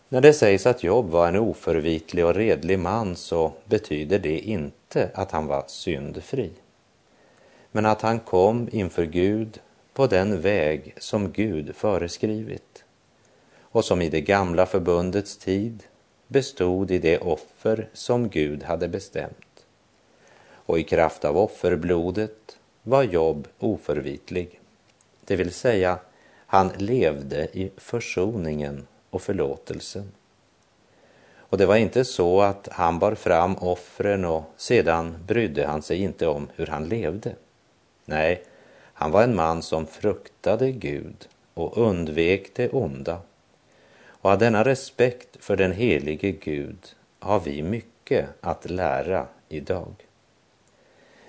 När 0.08 0.20
det 0.20 0.32
sägs 0.32 0.66
att 0.66 0.82
Jobb 0.82 1.10
var 1.10 1.28
en 1.28 1.36
oförvitlig 1.36 2.26
och 2.26 2.34
redlig 2.34 2.78
man 2.78 3.16
så 3.16 3.52
betyder 3.64 4.18
det 4.18 4.38
inte 4.38 5.10
att 5.14 5.30
han 5.30 5.46
var 5.46 5.64
syndfri. 5.66 6.50
Men 7.72 7.86
att 7.86 8.02
han 8.02 8.20
kom 8.20 8.68
inför 8.72 9.04
Gud 9.04 9.60
på 9.94 10.06
den 10.06 10.40
väg 10.40 10.94
som 10.98 11.32
Gud 11.32 11.76
föreskrivit 11.76 12.85
och 13.76 13.84
som 13.84 14.02
i 14.02 14.08
det 14.08 14.20
gamla 14.20 14.66
förbundets 14.66 15.36
tid 15.36 15.82
bestod 16.28 16.90
i 16.90 16.98
det 16.98 17.18
offer 17.18 17.88
som 17.92 18.28
Gud 18.28 18.62
hade 18.62 18.88
bestämt. 18.88 19.66
Och 20.48 20.78
i 20.78 20.84
kraft 20.84 21.24
av 21.24 21.38
offerblodet 21.38 22.58
var 22.82 23.02
Jobb 23.02 23.48
oförvitlig. 23.58 24.60
Det 25.24 25.36
vill 25.36 25.52
säga, 25.52 25.98
han 26.46 26.72
levde 26.76 27.44
i 27.52 27.70
försoningen 27.76 28.86
och 29.10 29.22
förlåtelsen. 29.22 30.12
Och 31.36 31.58
det 31.58 31.66
var 31.66 31.76
inte 31.76 32.04
så 32.04 32.40
att 32.40 32.68
han 32.72 32.98
bar 32.98 33.14
fram 33.14 33.56
offren 33.56 34.24
och 34.24 34.44
sedan 34.56 35.24
brydde 35.26 35.66
han 35.66 35.82
sig 35.82 36.02
inte 36.02 36.26
om 36.26 36.48
hur 36.54 36.66
han 36.66 36.88
levde. 36.88 37.34
Nej, 38.04 38.42
han 38.92 39.10
var 39.10 39.22
en 39.22 39.36
man 39.36 39.62
som 39.62 39.86
fruktade 39.86 40.72
Gud 40.72 41.28
och 41.54 41.78
undvek 41.78 42.50
det 42.54 42.68
onda. 42.68 43.20
Och 44.26 44.32
av 44.32 44.38
denna 44.38 44.64
respekt 44.64 45.36
för 45.40 45.56
den 45.56 45.72
helige 45.72 46.30
Gud 46.30 46.94
har 47.18 47.40
vi 47.40 47.62
mycket 47.62 48.28
att 48.40 48.70
lära 48.70 49.26
idag. 49.48 49.94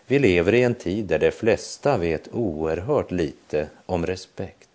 Vi 0.08 0.20
lever 0.20 0.54
i 0.54 0.63
en 0.63 0.75
tid 0.75 1.06
där 1.06 1.20
de 1.20 1.32
flesta 1.32 1.98
vet 1.98 2.34
oerhört 2.34 3.12
lite 3.12 3.70
om 3.86 4.06
respekt. 4.06 4.70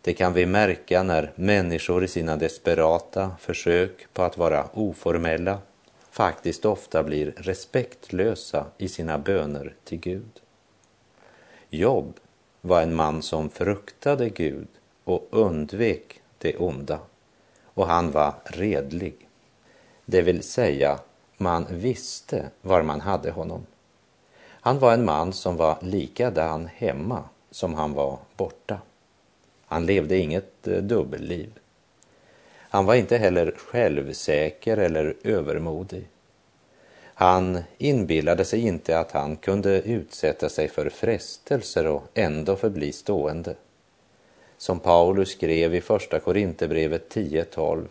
Det 0.00 0.14
kan 0.14 0.32
vi 0.32 0.46
märka 0.46 1.02
när 1.02 1.32
människor 1.34 2.04
i 2.04 2.08
sina 2.08 2.36
desperata 2.36 3.36
försök 3.40 4.06
på 4.12 4.22
att 4.22 4.38
vara 4.38 4.68
oformella 4.74 5.58
faktiskt 6.10 6.64
ofta 6.64 7.02
blir 7.02 7.34
respektlösa 7.36 8.66
i 8.78 8.88
sina 8.88 9.18
böner 9.18 9.74
till 9.84 9.98
Gud. 9.98 10.40
Jobb 11.70 12.14
var 12.60 12.82
en 12.82 12.94
man 12.94 13.22
som 13.22 13.50
fruktade 13.50 14.28
Gud 14.28 14.68
och 15.04 15.28
undvek 15.30 16.22
det 16.38 16.56
onda 16.56 16.98
och 17.64 17.86
han 17.86 18.10
var 18.10 18.34
redlig. 18.44 19.14
Det 20.04 20.22
vill 20.22 20.42
säga, 20.42 20.98
man 21.36 21.66
visste 21.70 22.50
var 22.62 22.82
man 22.82 23.00
hade 23.00 23.30
honom. 23.30 23.66
Han 24.48 24.78
var 24.78 24.92
en 24.92 25.04
man 25.04 25.32
som 25.32 25.56
var 25.56 25.78
likadan 25.80 26.68
hemma 26.76 27.24
som 27.50 27.74
han 27.74 27.92
var 27.92 28.18
borta. 28.36 28.78
Han 29.66 29.86
levde 29.86 30.16
inget 30.16 30.68
eh, 30.68 30.76
dubbelliv. 30.76 31.50
Han 32.58 32.86
var 32.86 32.94
inte 32.94 33.16
heller 33.16 33.54
självsäker 33.56 34.76
eller 34.76 35.16
övermodig. 35.24 36.08
Han 37.18 37.62
inbillade 37.78 38.44
sig 38.44 38.60
inte 38.60 38.98
att 38.98 39.12
han 39.12 39.36
kunde 39.36 39.82
utsätta 39.82 40.48
sig 40.48 40.68
för 40.68 40.90
frestelser 40.90 41.86
och 41.86 42.02
ändå 42.14 42.56
förbli 42.56 42.92
stående. 42.92 43.54
Som 44.58 44.80
Paulus 44.80 45.30
skrev 45.30 45.74
i 45.74 45.80
Första 45.80 46.20
Korinthierbrevet 46.20 47.14
10.12. 47.14 47.86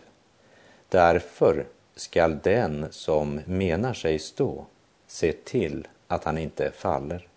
Därför 0.88 1.66
skall 1.96 2.38
den 2.42 2.86
som 2.90 3.40
menar 3.46 3.94
sig 3.94 4.18
stå 4.18 4.66
se 5.06 5.32
till 5.32 5.86
att 6.06 6.24
han 6.24 6.38
inte 6.38 6.70
faller. 6.70 7.28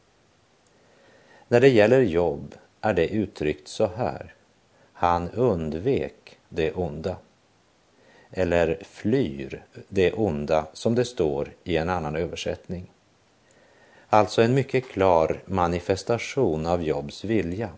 När 1.48 1.62
det 1.62 1.70
gäller 1.70 2.02
jobb 2.02 2.56
är 2.82 2.94
det 2.94 3.08
uttryckt 3.08 3.68
så 3.68 3.86
här. 3.86 4.34
Han 4.94 5.30
undvek 5.30 6.38
det 6.50 6.72
onda. 6.72 7.16
Eller 8.32 8.80
flyr 8.82 9.64
det 9.88 10.14
onda 10.14 10.68
som 10.74 10.96
det 10.96 11.06
står 11.06 11.52
i 11.64 11.78
en 11.78 11.90
annan 11.90 12.16
översättning. 12.16 12.92
Alltså 14.10 14.42
en 14.42 14.54
mycket 14.54 14.88
klar 14.88 15.40
manifestation 15.46 16.66
av 16.66 16.84
Jobs 16.84 17.24
vilja. 17.24 17.70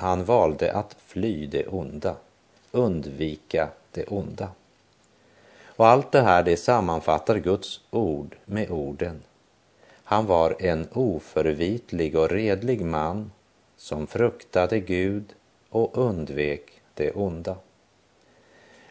Han 0.00 0.24
valde 0.24 0.72
att 0.72 0.96
fly 1.06 1.46
det 1.46 1.66
onda, 1.66 2.16
undvika 2.70 3.68
det 3.92 4.04
onda. 4.04 4.48
Och 5.64 5.86
allt 5.86 6.12
det 6.12 6.20
här 6.20 6.42
det 6.42 6.56
sammanfattar 6.56 7.36
Guds 7.36 7.80
ord 7.90 8.36
med 8.44 8.70
orden. 8.70 9.22
Han 10.04 10.26
var 10.26 10.56
en 10.58 10.88
oförvitlig 10.92 12.16
och 12.16 12.30
redlig 12.30 12.80
man 12.80 13.32
som 13.76 14.06
fruktade 14.06 14.80
Gud 14.80 15.34
och 15.70 15.98
undvek 15.98 16.80
det 16.94 17.12
onda. 17.12 17.56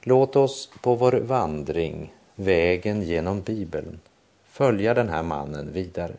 Låt 0.01 0.35
oss 0.35 0.69
på 0.81 0.95
vår 0.95 1.11
vandring, 1.11 2.13
vägen 2.35 3.01
genom 3.01 3.41
Bibeln, 3.41 3.99
följa 4.45 4.93
den 4.93 5.09
här 5.09 5.23
mannen 5.23 5.71
vidare. 5.71 6.15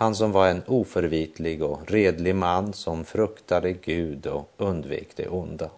Han 0.00 0.14
som 0.14 0.32
var 0.32 0.48
en 0.48 0.62
oförvitlig 0.66 1.62
och 1.62 1.90
redlig 1.90 2.34
man 2.34 2.72
som 2.72 3.04
fruktade 3.04 3.72
Gud 3.72 4.26
och 4.26 4.50
undvek 4.56 5.08
det 5.16 5.28
onda. 5.28 5.70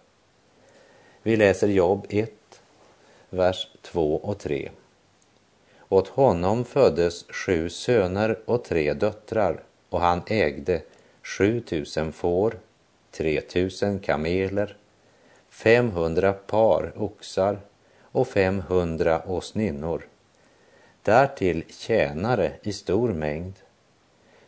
Vi 1.23 1.35
läser 1.35 1.67
Jobb 1.67 2.05
1, 2.09 2.31
vers 3.29 3.67
2 3.81 4.15
och 4.15 4.37
3. 4.37 4.69
Åt 5.89 6.07
honom 6.07 6.65
föddes 6.65 7.25
sju 7.29 7.69
söner 7.69 8.39
och 8.45 8.63
tre 8.63 8.93
döttrar 8.93 9.63
och 9.89 10.01
han 10.01 10.21
ägde 10.27 10.81
sju 11.23 11.61
tusen 11.61 12.11
får, 12.11 12.57
tre 13.11 13.41
tusen 13.41 13.99
kameler, 13.99 14.77
femhundra 15.49 16.33
par 16.33 16.93
oxar 16.95 17.59
och 18.01 18.27
femhundra 18.27 19.21
åsninnor. 19.27 20.07
Därtill 21.01 21.63
tjänare 21.69 22.51
i 22.61 22.73
stor 22.73 23.13
mängd. 23.13 23.53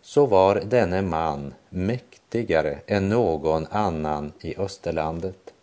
Så 0.07 0.25
var 0.25 0.55
denne 0.55 1.01
man 1.01 1.53
mäktigare 1.69 2.79
än 2.88 3.09
någon 3.09 3.67
annan 3.71 4.31
i 4.41 4.57
Österlandet. 4.57 5.53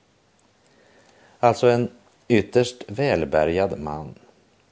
Alltså 1.40 1.66
en 1.66 1.88
ytterst 2.28 2.84
välbärgad 2.86 3.78
man. 3.78 4.14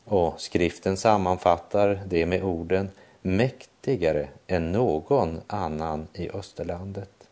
Och 0.04 0.40
skriften 0.40 0.96
sammanfattar 0.96 2.00
det 2.06 2.26
med 2.26 2.44
orden 2.44 2.90
mäktigare 3.22 4.28
än 4.46 4.72
någon 4.72 5.40
annan 5.46 6.08
i 6.12 6.30
Österlandet. 6.30 7.28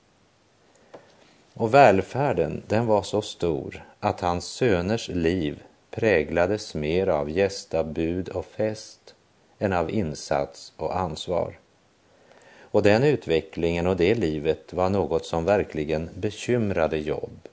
Och 1.55 1.75
välfärden, 1.75 2.63
den 2.67 2.87
var 2.87 3.03
så 3.03 3.23
stor 3.23 3.85
att 4.01 4.21
hans 4.21 4.45
söners 4.45 5.09
liv 5.09 5.63
präglades 5.91 6.75
mer 6.75 7.07
av 7.07 7.31
gästabud 7.31 8.29
och 8.29 8.47
fest 8.47 9.15
än 9.59 9.73
av 9.73 9.91
insats 9.91 10.73
och 10.77 10.99
ansvar. 10.99 11.59
Och 12.79 12.85
den 12.85 13.05
utvecklingen 13.05 13.87
och 13.87 13.97
det 13.97 14.15
livet 14.15 14.73
var 14.73 14.91
något 14.91 15.27
som 15.27 15.45
verkligen 15.45 16.11
bekymrade 16.15 16.99
Jobb. 16.99 17.49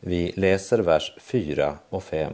Vi 0.00 0.32
läser 0.36 0.78
vers 0.78 1.14
4 1.20 1.78
och 1.88 2.04
5. 2.04 2.32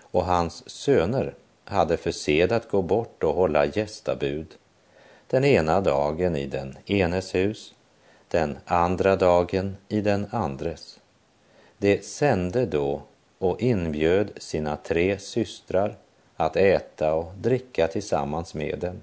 Och 0.00 0.24
hans 0.24 0.70
söner 0.70 1.34
hade 1.64 1.96
för 1.96 2.10
sed 2.10 2.52
att 2.52 2.68
gå 2.68 2.82
bort 2.82 3.24
och 3.24 3.34
hålla 3.34 3.66
gästabud 3.66 4.46
den 5.26 5.44
ena 5.44 5.80
dagen 5.80 6.36
i 6.36 6.46
den 6.46 6.78
enes 6.86 7.34
hus, 7.34 7.74
den 8.28 8.58
andra 8.64 9.16
dagen 9.16 9.76
i 9.88 10.00
den 10.00 10.26
andres. 10.30 11.00
De 11.78 12.02
sände 12.02 12.66
då 12.66 13.02
och 13.38 13.62
inbjöd 13.62 14.30
sina 14.36 14.76
tre 14.76 15.18
systrar 15.18 15.96
att 16.36 16.56
äta 16.56 17.14
och 17.14 17.32
dricka 17.36 17.86
tillsammans 17.88 18.54
med 18.54 18.78
dem. 18.78 19.00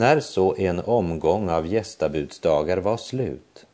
När 0.00 0.20
så 0.20 0.54
en 0.56 0.80
omgång 0.80 1.50
av 1.50 1.66
gästabudsdagar 1.66 2.76
var 2.76 2.96
slut 2.96 3.66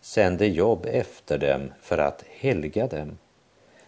sände 0.00 0.46
Jobb 0.46 0.86
efter 0.86 1.38
dem 1.38 1.72
för 1.80 1.98
att 1.98 2.24
helga 2.28 2.86
dem. 2.86 3.18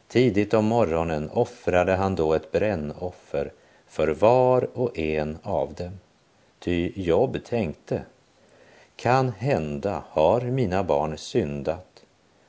Tidigt 0.09 0.55
om 0.55 0.65
morgonen 0.65 1.31
offrade 1.31 1.93
han 1.93 2.15
då 2.15 2.35
ett 2.35 2.53
brännoffer 2.53 3.53
för 3.87 4.09
var 4.09 4.69
och 4.79 4.99
en 4.99 5.39
av 5.43 5.75
dem. 5.75 5.99
Ty 6.59 6.93
Jobb 6.97 7.45
tänkte, 7.45 8.03
kan 8.97 9.29
hända 9.29 10.03
har 10.09 10.41
mina 10.41 10.85
barn 10.85 11.19
syndat 11.19 12.05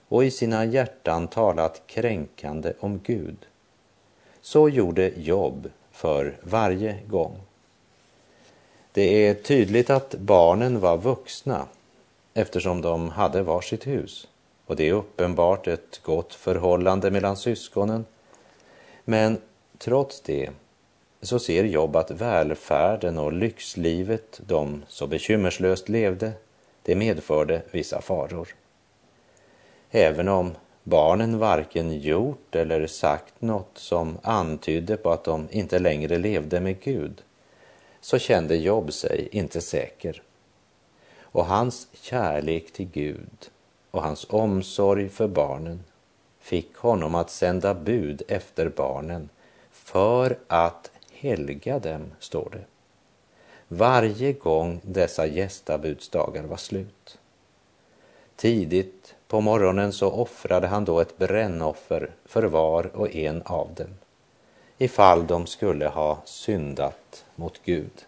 och 0.07 0.25
i 0.25 0.31
sina 0.31 0.65
hjärtan 0.65 1.27
talat 1.27 1.81
kränkande 1.87 2.73
om 2.79 2.99
Gud. 3.03 3.45
Så 4.41 4.69
gjorde 4.69 5.11
Jobb 5.15 5.69
för 5.91 6.37
varje 6.43 6.99
gång. 7.07 7.35
Det 8.93 9.27
är 9.27 9.33
tydligt 9.33 9.89
att 9.89 10.15
barnen 10.15 10.79
var 10.79 10.97
vuxna 10.97 11.67
eftersom 12.33 12.81
de 12.81 13.09
hade 13.09 13.41
varsitt 13.41 13.87
hus 13.87 14.27
och 14.65 14.75
det 14.75 14.89
är 14.89 14.93
uppenbart 14.93 15.67
ett 15.67 16.01
gott 16.03 16.33
förhållande 16.33 17.11
mellan 17.11 17.37
syskonen. 17.37 18.05
Men 19.05 19.37
trots 19.77 20.21
det 20.21 20.49
så 21.21 21.39
ser 21.39 21.63
Jobb 21.63 21.95
att 21.95 22.11
välfärden 22.11 23.17
och 23.17 23.33
lyxlivet 23.33 24.41
de 24.47 24.83
så 24.87 25.07
bekymmerslöst 25.07 25.89
levde, 25.89 26.31
det 26.83 26.95
medförde 26.95 27.61
vissa 27.71 28.01
faror. 28.01 28.47
Även 29.91 30.27
om 30.27 30.51
barnen 30.83 31.39
varken 31.39 31.99
gjort 31.99 32.55
eller 32.55 32.87
sagt 32.87 33.33
något 33.41 33.71
som 33.77 34.17
antydde 34.21 34.97
på 34.97 35.11
att 35.11 35.23
de 35.23 35.47
inte 35.51 35.79
längre 35.79 36.17
levde 36.17 36.59
med 36.59 36.79
Gud, 36.79 37.21
så 38.03 38.19
kände 38.19 38.55
Job 38.55 38.93
sig 38.93 39.29
inte 39.31 39.61
säker. 39.61 40.21
Och 41.21 41.45
hans 41.45 41.87
kärlek 41.93 42.73
till 42.73 42.89
Gud 42.89 43.49
och 43.91 44.03
hans 44.03 44.25
omsorg 44.29 45.09
för 45.09 45.27
barnen 45.27 45.83
fick 46.39 46.75
honom 46.75 47.15
att 47.15 47.29
sända 47.29 47.73
bud 47.73 48.21
efter 48.27 48.69
barnen 48.69 49.29
för 49.71 50.37
att 50.47 50.91
helga 51.11 51.79
dem, 51.79 52.11
står 52.19 52.49
det. 52.51 52.63
Varje 53.67 54.33
gång 54.33 54.81
dessa 54.83 55.25
gästabudsdagar 55.25 56.43
var 56.43 56.57
slut. 56.57 57.19
Tidigt 58.35 59.15
på 59.27 59.41
morgonen 59.41 59.93
så 59.93 60.11
offrade 60.11 60.67
han 60.67 60.85
då 60.85 60.99
ett 60.99 61.17
brännoffer 61.17 62.11
för 62.25 62.43
var 62.43 62.95
och 62.95 63.15
en 63.15 63.41
av 63.41 63.73
dem, 63.73 63.95
ifall 64.77 65.27
de 65.27 65.47
skulle 65.47 65.87
ha 65.87 66.21
syndat 66.25 67.25
mot 67.35 67.61
Gud. 67.65 68.05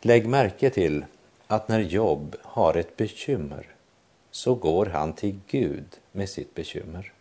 Lägg 0.00 0.28
märke 0.28 0.70
till 0.70 1.04
att 1.46 1.68
när 1.68 1.80
Jobb 1.80 2.36
har 2.42 2.74
ett 2.74 2.96
bekymmer 2.96 3.66
så 4.30 4.54
går 4.54 4.86
han 4.86 5.12
till 5.12 5.40
Gud 5.46 5.86
med 6.12 6.28
sitt 6.28 6.54
bekymmer. 6.54 7.12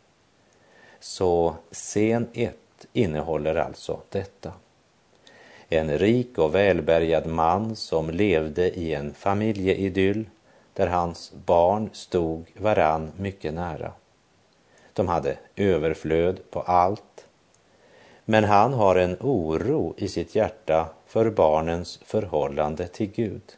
Så 1.00 1.56
scen 1.72 2.28
1 2.34 2.56
innehåller 2.94 3.56
alltså 3.56 4.00
detta. 4.10 4.54
En 5.70 5.98
rik 5.98 6.38
och 6.38 6.56
välbärgad 6.56 7.28
man 7.28 7.76
som 7.76 8.10
levde 8.10 8.80
i 8.80 8.94
en 8.94 9.14
familjeidyll 9.14 10.26
där 10.74 10.88
hans 10.88 11.32
barn 11.46 11.90
stod 11.94 12.46
varann 12.58 13.12
mycket 13.18 13.54
nära. 13.54 13.92
De 14.94 15.08
hade 15.08 15.38
överflöd 15.56 16.40
på 16.52 16.62
allt. 16.62 17.26
Men 18.30 18.44
han 18.44 18.74
har 18.74 18.96
en 18.96 19.18
oro 19.20 19.94
i 19.98 20.08
sitt 20.08 20.36
hjärta 20.36 20.90
för 21.08 21.30
barnens 21.30 22.00
förhållande 22.06 22.88
till 22.88 23.12
Gud. 23.12 23.58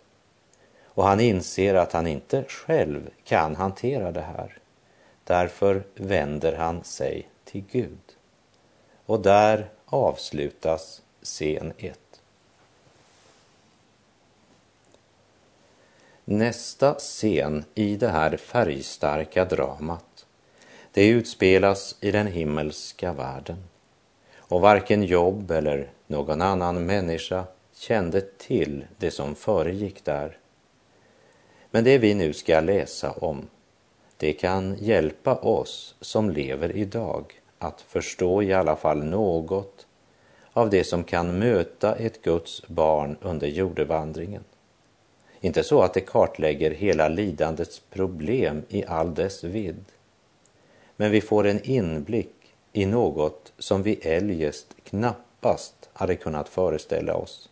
Och 0.85 1.03
han 1.03 1.19
inser 1.19 1.75
att 1.75 1.93
han 1.93 2.07
inte 2.07 2.43
själv 2.47 3.09
kan 3.23 3.55
hantera 3.55 4.11
det 4.11 4.21
här. 4.21 4.57
Därför 5.23 5.83
vänder 5.95 6.53
han 6.53 6.83
sig 6.83 7.27
till 7.43 7.63
Gud. 7.71 8.15
Och 9.05 9.21
där 9.21 9.69
avslutas 9.85 11.01
scen 11.21 11.73
1. 11.77 11.99
Nästa 16.25 16.93
scen 16.93 17.65
i 17.75 17.95
det 17.95 18.09
här 18.09 18.37
färgstarka 18.37 19.45
dramat, 19.45 20.25
det 20.91 21.07
utspelas 21.07 21.95
i 22.01 22.11
den 22.11 22.27
himmelska 22.27 23.13
världen. 23.13 23.63
Och 24.51 24.61
varken 24.61 25.03
Jobb 25.03 25.51
eller 25.51 25.89
någon 26.07 26.41
annan 26.41 26.85
människa 26.85 27.43
kände 27.73 28.21
till 28.21 28.85
det 28.97 29.11
som 29.11 29.35
föregick 29.35 30.05
där. 30.05 30.37
Men 31.69 31.83
det 31.83 31.97
vi 31.97 32.13
nu 32.13 32.33
ska 32.33 32.59
läsa 32.59 33.11
om, 33.11 33.47
det 34.17 34.33
kan 34.33 34.75
hjälpa 34.79 35.35
oss 35.35 35.95
som 36.01 36.29
lever 36.29 36.75
idag 36.75 37.41
att 37.59 37.81
förstå 37.81 38.43
i 38.43 38.53
alla 38.53 38.75
fall 38.75 39.03
något 39.03 39.87
av 40.53 40.69
det 40.69 40.83
som 40.83 41.03
kan 41.03 41.39
möta 41.39 41.95
ett 41.95 42.21
Guds 42.21 42.67
barn 42.67 43.17
under 43.21 43.47
jordevandringen. 43.47 44.43
Inte 45.41 45.63
så 45.63 45.81
att 45.81 45.93
det 45.93 46.01
kartlägger 46.01 46.71
hela 46.71 47.07
lidandets 47.07 47.81
problem 47.89 48.63
i 48.69 48.85
all 48.85 49.15
dess 49.15 49.43
vidd. 49.43 49.85
Men 50.95 51.11
vi 51.11 51.21
får 51.21 51.47
en 51.47 51.63
inblick 51.63 52.40
i 52.73 52.85
något 52.85 53.51
som 53.57 53.83
vi 53.83 53.95
eljest 53.95 54.75
knappast 54.83 55.89
hade 55.93 56.15
kunnat 56.15 56.49
föreställa 56.49 57.15
oss. 57.15 57.49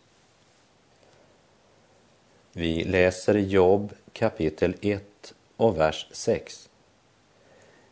Vi 2.52 2.84
läser 2.84 3.34
Jobb 3.34 3.92
kapitel 4.12 4.74
1 4.80 5.34
och 5.56 5.78
vers 5.80 6.06
6. 6.12 6.68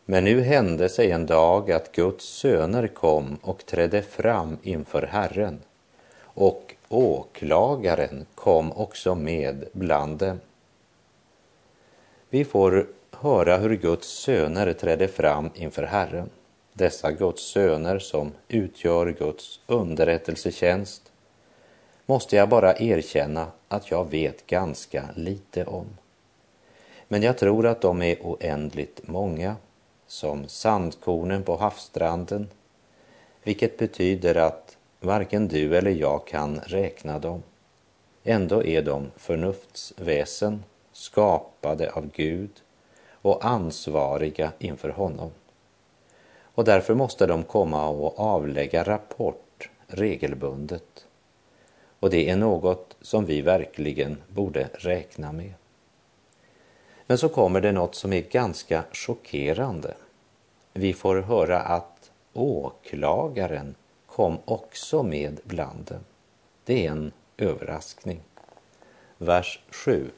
Men 0.05 0.23
nu 0.23 0.41
hände 0.41 0.89
sig 0.89 1.11
en 1.11 1.25
dag 1.25 1.71
att 1.71 1.91
Guds 1.91 2.25
söner 2.25 2.87
kom 2.87 3.37
och 3.41 3.65
trädde 3.65 4.01
fram 4.01 4.57
inför 4.63 5.01
Herren 5.01 5.59
och 6.21 6.75
åklagaren 6.89 8.25
kom 8.35 8.71
också 8.71 9.15
med 9.15 9.65
bland 9.71 10.17
dem. 10.17 10.39
Vi 12.29 12.45
får 12.45 12.87
höra 13.11 13.57
hur 13.57 13.75
Guds 13.75 14.07
söner 14.07 14.73
trädde 14.73 15.07
fram 15.07 15.49
inför 15.55 15.83
Herren. 15.83 16.29
Dessa 16.73 17.11
Guds 17.11 17.43
söner 17.43 17.99
som 17.99 18.31
utgör 18.47 19.11
Guds 19.11 19.59
underrättelsetjänst 19.67 21.11
måste 22.05 22.35
jag 22.35 22.49
bara 22.49 22.77
erkänna 22.77 23.47
att 23.67 23.91
jag 23.91 24.09
vet 24.09 24.47
ganska 24.47 25.09
lite 25.15 25.65
om. 25.65 25.85
Men 27.07 27.23
jag 27.23 27.37
tror 27.37 27.67
att 27.67 27.81
de 27.81 28.01
är 28.01 28.17
oändligt 28.21 29.07
många, 29.07 29.55
som 30.07 30.47
sandkornen 30.47 31.43
på 31.43 31.55
havsstranden, 31.55 32.49
vilket 33.43 33.77
betyder 33.77 34.35
att 34.35 34.77
varken 34.99 35.47
du 35.47 35.77
eller 35.77 35.91
jag 35.91 36.27
kan 36.27 36.59
räkna 36.59 37.19
dem. 37.19 37.43
Ändå 38.23 38.63
är 38.63 38.81
de 38.81 39.11
förnuftsväsen, 39.17 40.63
skapade 40.91 41.91
av 41.91 42.09
Gud 42.15 42.51
och 43.11 43.45
ansvariga 43.45 44.51
inför 44.59 44.89
honom. 44.89 45.31
Och 46.59 46.65
därför 46.65 46.93
måste 46.93 47.25
de 47.25 47.43
komma 47.43 47.89
och 47.89 48.19
avlägga 48.19 48.83
rapport 48.83 49.69
regelbundet. 49.87 51.05
Och 51.99 52.09
det 52.09 52.29
är 52.29 52.35
något 52.35 52.97
som 53.01 53.25
vi 53.25 53.41
verkligen 53.41 54.17
borde 54.27 54.69
räkna 54.73 55.31
med. 55.31 55.53
Men 57.07 57.17
så 57.17 57.29
kommer 57.29 57.61
det 57.61 57.71
något 57.71 57.95
som 57.95 58.13
är 58.13 58.21
ganska 58.21 58.83
chockerande. 58.91 59.93
Vi 60.73 60.93
får 60.93 61.15
höra 61.21 61.59
att 61.59 62.11
åklagaren 62.33 63.75
kom 64.05 64.37
också 64.45 65.03
med 65.03 65.39
bland 65.43 65.85
dem. 65.85 66.03
Det 66.63 66.85
är 66.85 66.91
en 66.91 67.11
överraskning. 67.37 68.19
Vers 69.17 69.59
7. 69.69 70.09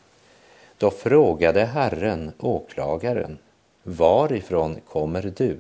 Då 0.78 0.92
frågade 0.92 1.66
Herren 1.66 2.32
åklagaren, 2.40 3.38
varifrån 3.84 4.80
kommer 4.86 5.34
du? 5.36 5.58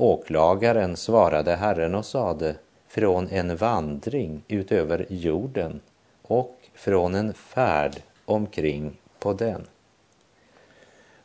Åklagaren 0.00 0.96
svarade 0.96 1.56
Herren 1.56 1.94
och 1.94 2.04
sade, 2.06 2.56
från 2.88 3.28
en 3.28 3.56
vandring 3.56 4.42
utöver 4.48 5.06
jorden 5.08 5.80
och 6.22 6.58
från 6.74 7.14
en 7.14 7.34
färd 7.34 8.02
omkring 8.24 8.98
på 9.18 9.32
den. 9.32 9.66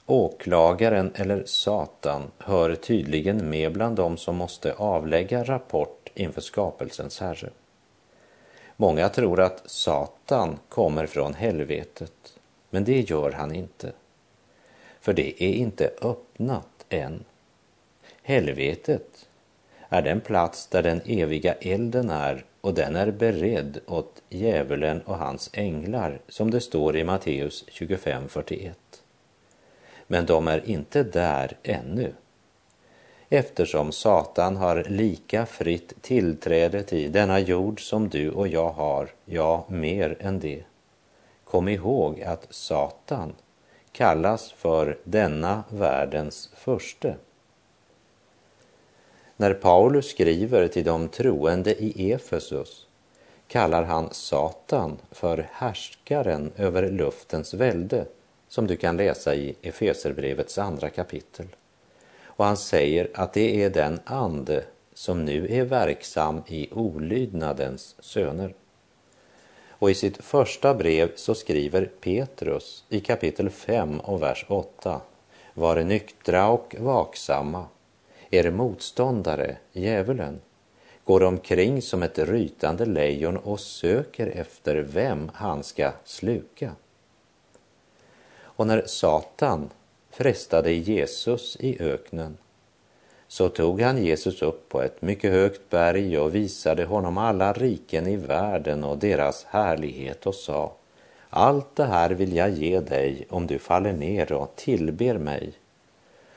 Åklagaren 0.05 1.11
eller 1.15 1.43
Satan 1.45 2.31
hör 2.37 2.75
tydligen 2.75 3.49
med 3.49 3.73
bland 3.73 3.95
dem 3.95 4.17
som 4.17 4.35
måste 4.35 4.73
avlägga 4.73 5.43
rapport 5.43 6.11
inför 6.13 6.41
skapelsens 6.41 7.19
herre. 7.19 7.49
Många 8.75 9.09
tror 9.09 9.39
att 9.41 9.61
Satan 9.65 10.59
kommer 10.69 11.05
från 11.05 11.33
helvetet, 11.33 12.39
men 12.69 12.83
det 12.83 13.09
gör 13.09 13.31
han 13.31 13.55
inte. 13.55 13.91
För 15.01 15.13
det 15.13 15.43
är 15.43 15.53
inte 15.53 15.91
öppnat 16.01 16.85
än. 16.89 17.23
Helvetet 18.27 19.27
är 19.89 20.01
den 20.01 20.21
plats 20.21 20.67
där 20.67 20.83
den 20.83 21.01
eviga 21.05 21.53
elden 21.53 22.09
är 22.09 22.45
och 22.61 22.73
den 22.73 22.95
är 22.95 23.11
beredd 23.11 23.79
åt 23.87 24.21
djävulen 24.29 25.01
och 25.01 25.17
hans 25.17 25.49
änglar, 25.53 26.19
som 26.27 26.51
det 26.51 26.61
står 26.61 26.97
i 26.97 27.03
Matteus 27.03 27.65
25.41 27.67 28.71
men 30.07 30.25
de 30.25 30.47
är 30.47 30.69
inte 30.69 31.03
där 31.03 31.57
ännu. 31.63 32.13
Eftersom 33.29 33.91
Satan 33.91 34.55
har 34.55 34.83
lika 34.83 35.45
fritt 35.45 36.01
tillträde 36.01 36.83
till 36.83 37.11
denna 37.11 37.39
jord 37.39 37.89
som 37.89 38.09
du 38.09 38.31
och 38.31 38.47
jag 38.47 38.69
har, 38.69 39.09
ja, 39.25 39.65
mer 39.69 40.17
än 40.19 40.39
det. 40.39 40.63
Kom 41.43 41.67
ihåg 41.67 42.21
att 42.21 42.47
Satan 42.49 43.33
kallas 43.91 44.51
för 44.51 44.97
denna 45.03 45.63
världens 45.69 46.49
förste. 46.55 47.15
När 49.37 49.53
Paulus 49.53 50.09
skriver 50.09 50.67
till 50.67 50.85
de 50.85 51.07
troende 51.07 51.83
i 51.83 52.11
Efesus 52.11 52.87
kallar 53.47 53.83
han 53.83 54.09
Satan 54.11 54.97
för 55.11 55.47
härskaren 55.51 56.51
över 56.57 56.91
luftens 56.91 57.53
välde 57.53 58.05
som 58.47 58.67
du 58.67 58.75
kan 58.75 58.97
läsa 58.97 59.35
i 59.35 59.55
Efeserbrevets 59.61 60.57
andra 60.57 60.89
kapitel. 60.89 61.47
Och 62.23 62.45
han 62.45 62.57
säger 62.57 63.09
att 63.13 63.33
det 63.33 63.63
är 63.63 63.69
den 63.69 63.99
ande 64.05 64.63
som 64.93 65.25
nu 65.25 65.47
är 65.49 65.63
verksam 65.63 66.41
i 66.47 66.69
olydnadens 66.71 67.95
söner. 67.99 68.53
Och 69.69 69.91
i 69.91 69.93
sitt 69.93 70.17
första 70.17 70.73
brev 70.73 71.11
så 71.15 71.35
skriver 71.35 71.85
Petrus 71.85 72.83
i 72.89 72.99
kapitel 72.99 73.49
5 73.49 73.99
och 73.99 74.21
vers 74.21 74.45
8. 74.47 75.01
Var 75.53 75.83
nyktra 75.83 76.47
och 76.47 76.75
vaksamma. 76.79 77.65
Er 78.29 78.51
motståndare, 78.51 79.57
djävulen, 79.73 80.41
går 81.03 81.23
omkring 81.23 81.81
som 81.81 82.03
ett 82.03 82.19
rytande 82.19 82.85
lejon 82.85 83.37
och 83.37 83.59
söker 83.59 84.27
efter 84.27 84.75
vem 84.75 85.31
han 85.33 85.63
ska 85.63 85.91
sluka. 86.03 86.71
Och 88.37 88.67
när 88.67 88.83
Satan 88.85 89.69
frestade 90.09 90.71
Jesus 90.71 91.57
i 91.59 91.81
öknen 91.81 92.37
så 93.27 93.49
tog 93.49 93.81
han 93.81 94.03
Jesus 94.03 94.41
upp 94.41 94.69
på 94.69 94.81
ett 94.81 95.01
mycket 95.01 95.31
högt 95.31 95.69
berg 95.69 96.19
och 96.19 96.35
visade 96.35 96.85
honom 96.85 97.17
alla 97.17 97.53
riken 97.53 98.07
i 98.07 98.15
världen 98.15 98.83
och 98.83 98.97
deras 98.97 99.43
härlighet 99.43 100.25
och 100.25 100.35
sa 100.35 100.73
allt 101.29 101.75
det 101.75 101.85
här 101.85 102.09
vill 102.09 102.35
jag 102.35 102.49
ge 102.49 102.79
dig 102.79 103.27
om 103.29 103.47
du 103.47 103.59
faller 103.59 103.93
ner 103.93 104.33
och 104.33 104.55
tillber 104.55 105.17
mig. 105.17 105.53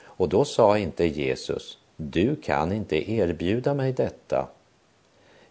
Och 0.03 0.29
då 0.29 0.45
sa 0.45 0.77
inte 0.77 1.05
Jesus, 1.05 1.78
du 2.01 2.35
kan 2.35 2.71
inte 2.71 3.11
erbjuda 3.11 3.73
mig 3.73 3.93
detta, 3.93 4.49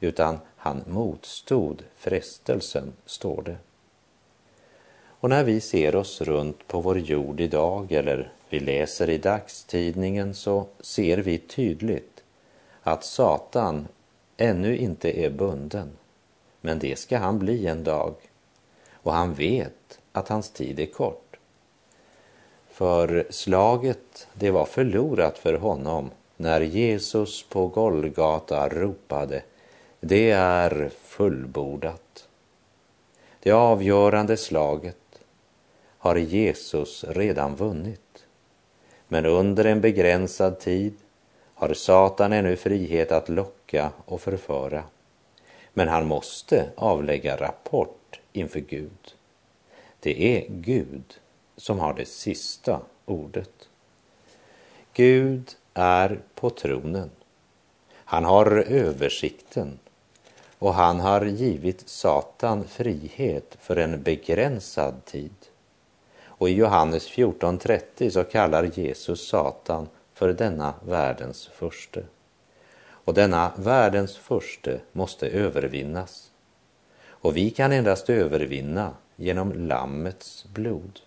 utan 0.01 0.39
han 0.57 0.83
motstod 0.87 1.83
frestelsen, 1.97 2.93
står 3.07 3.43
det. 3.43 3.57
Och 5.21 5.29
när 5.29 5.45
vi 5.45 5.61
ser 5.61 5.97
oss 5.97 6.21
runt 6.21 6.67
på 6.67 6.81
vår 6.81 6.99
jord 6.99 7.41
idag 7.41 7.93
eller 7.93 8.33
vi 8.49 8.61
läser 8.61 9.11
i 9.11 9.19
dagstidningen 9.19 10.35
så 10.35 10.67
ser 10.81 11.19
vi 11.19 11.39
tydligt 11.39 12.23
att 12.83 13.05
Satan 13.05 13.89
ännu 14.37 14.77
inte 14.77 15.21
är 15.21 15.31
bunden. 15.31 15.91
Men 16.61 16.79
det 16.79 16.99
ska 16.99 17.19
han 17.19 17.39
bli 17.39 17.67
en 17.67 17.85
dag. 17.85 18.15
Och 18.93 19.13
han 19.13 19.35
vet 19.35 20.01
att 20.13 20.29
hans 20.29 20.51
tid 20.51 20.81
är 20.81 20.87
kort. 20.87 21.37
För 22.69 23.27
slaget, 23.31 24.29
det 24.35 24.51
var 24.51 24.65
förlorat 24.65 25.39
för 25.39 25.55
honom 25.55 26.11
när 26.41 26.61
Jesus 26.61 27.43
på 27.43 27.67
Golgata 27.67 28.69
ropade 28.69 29.43
det 30.01 30.31
är 30.31 30.91
fullbordat. 31.03 32.29
Det 33.41 33.53
avgörande 33.53 34.37
slaget 34.37 35.21
har 35.99 36.17
Jesus 36.17 37.05
redan 37.09 37.57
vunnit. 37.57 38.25
Men 39.09 39.27
under 39.27 39.65
en 39.65 39.81
begränsad 39.81 40.61
tid 40.61 40.95
har 41.55 41.75
Satan 41.75 42.33
ännu 42.33 42.57
frihet 42.57 43.13
att 43.13 43.29
locka 43.29 43.91
och 44.05 44.21
förföra. 44.21 44.85
Men 45.75 45.89
han 45.89 46.07
måste 46.07 46.69
avlägga 46.77 47.37
rapport 47.37 48.21
inför 48.33 48.61
Gud. 48.61 49.15
Det 50.01 50.37
är 50.37 50.47
Gud 50.49 51.19
som 51.57 51.79
har 51.79 51.95
det 51.95 52.09
sista 52.09 52.81
ordet. 53.05 53.69
Gud 54.93 55.57
är 55.79 56.21
på 56.35 56.51
tronen. 56.51 57.11
Han 57.95 58.25
har 58.25 58.65
översikten 58.69 59.79
och 60.59 60.75
han 60.75 61.01
har 61.01 61.25
givit 61.25 61.89
Satan 61.89 62.65
frihet 62.65 63.57
för 63.61 63.77
en 63.77 64.03
begränsad 64.03 65.05
tid. 65.05 65.35
Och 66.23 66.49
i 66.49 66.53
Johannes 66.53 67.11
14.30 67.11 68.11
så 68.11 68.25
kallar 68.25 68.65
Jesus 68.65 69.29
Satan 69.29 69.89
för 70.15 70.33
denna 70.33 70.75
världens 70.87 71.47
förste. 71.47 72.05
Och 72.81 73.15
denna 73.15 73.53
världens 73.57 74.17
förste 74.17 74.81
måste 74.93 75.29
övervinnas. 75.29 76.31
Och 77.09 77.37
vi 77.37 77.51
kan 77.51 77.73
endast 77.73 78.11
övervinna 78.11 78.95
genom 79.17 79.53
Lammets 79.53 80.45
blod. 80.45 81.01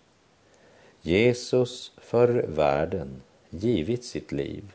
Jesus 1.02 1.92
för 1.98 2.28
världen 2.48 3.22
givit 3.52 4.04
sitt 4.04 4.32
liv. 4.32 4.74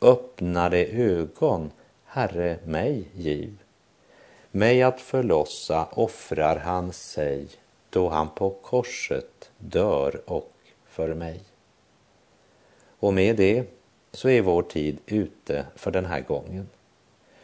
Öppnade 0.00 0.86
ögon, 0.86 1.70
Herre, 2.04 2.58
mig 2.64 3.08
giv. 3.14 3.58
Mig 4.50 4.82
att 4.82 5.00
förlossa 5.00 5.84
offrar 5.84 6.56
han 6.56 6.92
sig 6.92 7.48
då 7.90 8.08
han 8.08 8.28
på 8.28 8.50
korset 8.50 9.50
dör 9.58 10.20
och 10.26 10.52
för 10.86 11.14
mig. 11.14 11.40
Och 12.98 13.14
med 13.14 13.36
det 13.36 13.64
så 14.12 14.28
är 14.28 14.42
vår 14.42 14.62
tid 14.62 14.98
ute 15.06 15.66
för 15.76 15.90
den 15.90 16.04
här 16.04 16.20
gången. 16.20 16.68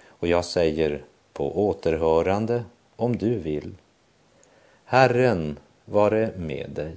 Och 0.06 0.28
jag 0.28 0.44
säger 0.44 1.04
på 1.32 1.68
återhörande 1.68 2.64
om 2.96 3.16
du 3.16 3.38
vill. 3.38 3.74
Herren 4.84 5.58
vare 5.84 6.32
med 6.36 6.70
dig. 6.70 6.96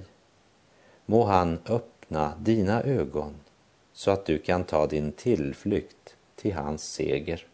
Må 1.06 1.24
han 1.24 1.58
öppna 1.66 2.32
dina 2.38 2.82
ögon 2.82 3.34
så 4.02 4.10
att 4.10 4.26
du 4.26 4.38
kan 4.38 4.64
ta 4.64 4.86
din 4.86 5.12
tillflykt 5.12 6.16
till 6.36 6.52
hans 6.52 6.92
seger. 6.92 7.46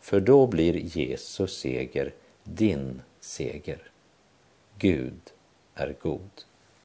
För 0.00 0.20
då 0.20 0.46
blir 0.46 0.74
Jesus 0.74 1.58
seger 1.58 2.14
din 2.44 3.02
seger. 3.20 3.90
Gud 4.78 5.20
är 5.74 5.94
god. 6.00 6.30